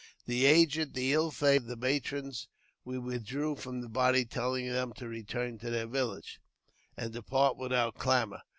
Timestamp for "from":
3.57-3.81